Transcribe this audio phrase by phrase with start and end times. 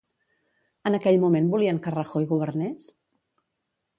[0.89, 2.91] En aquell moment volien que Rajoy governés?